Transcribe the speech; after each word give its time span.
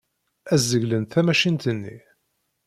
Ad 0.53 0.59
zeglent 0.69 1.11
tamacint-nni. 1.13 1.97